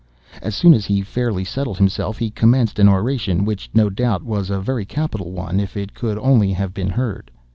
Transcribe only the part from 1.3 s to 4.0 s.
settled himself, he commenced an oration, which, no